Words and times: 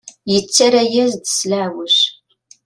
Yettarra-yas-d 0.31 1.25
s 1.37 1.39
leɛweǧ. 1.49 1.95